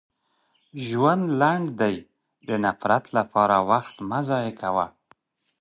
•ژوند 0.87 1.25
لنډ 1.41 1.65
دی، 1.81 1.95
د 2.47 2.49
نفرت 2.65 3.05
لپاره 3.17 3.55
وخت 3.71 3.95
مه 4.09 4.19
ضایع 4.29 4.53
کوه. 4.61 4.85